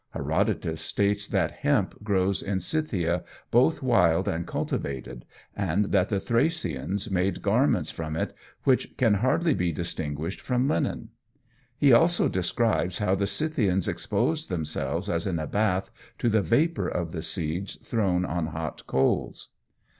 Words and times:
Herodotus 0.15 0.81
states 0.81 1.27
that 1.27 1.51
hemp 1.61 2.03
grows 2.03 2.41
in 2.41 2.59
Scythia 2.59 3.23
both 3.51 3.83
wild 3.83 4.27
and 4.27 4.47
cultivated, 4.47 5.25
and 5.55 5.91
that 5.91 6.09
the 6.09 6.19
Thracians 6.19 7.11
made 7.11 7.43
garments 7.43 7.91
from 7.91 8.15
it 8.15 8.33
which 8.63 8.97
can 8.97 9.13
hardly 9.13 9.53
be 9.53 9.71
distinguished 9.71 10.41
from 10.41 10.67
linen. 10.67 11.09
He 11.77 11.93
also 11.93 12.27
describes 12.29 12.97
"how 12.97 13.13
the 13.13 13.27
Scythians 13.27 13.87
exposed 13.87 14.49
themselves 14.49 15.07
as 15.07 15.27
in 15.27 15.37
a 15.37 15.45
bath" 15.45 15.91
to 16.17 16.29
the 16.29 16.41
vapour 16.41 16.87
of 16.87 17.11
the 17.11 17.21
seeds 17.21 17.75
thrown 17.83 18.25
on 18.25 18.47
hot 18.47 18.87
coals. 18.87 19.49